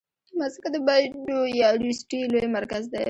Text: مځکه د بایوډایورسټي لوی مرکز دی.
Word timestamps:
مځکه 0.39 0.67
د 0.73 0.77
بایوډایورسټي 0.85 2.19
لوی 2.31 2.47
مرکز 2.57 2.83
دی. 2.91 2.99